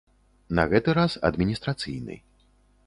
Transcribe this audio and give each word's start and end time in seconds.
На 0.59 0.63
гэты 0.71 0.95
раз 0.99 1.19
адміністрацыйны. 1.31 2.15